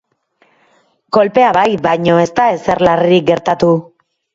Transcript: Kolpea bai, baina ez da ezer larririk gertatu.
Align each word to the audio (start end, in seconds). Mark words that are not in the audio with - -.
Kolpea 1.19 1.53
bai, 1.59 1.67
baina 1.85 2.19
ez 2.25 2.29
da 2.43 2.49
ezer 2.59 2.87
larririk 2.91 3.33
gertatu. 3.33 3.75